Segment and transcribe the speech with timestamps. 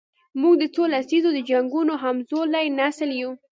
[0.41, 3.31] موږ د څو لسیزو د جنګونو همزولی نسل یو.